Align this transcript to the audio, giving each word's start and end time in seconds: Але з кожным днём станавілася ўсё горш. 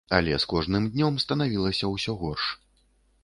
Але 0.17 0.37
з 0.43 0.47
кожным 0.53 0.87
днём 0.95 1.19
станавілася 1.25 1.91
ўсё 1.93 2.15
горш. 2.25 2.49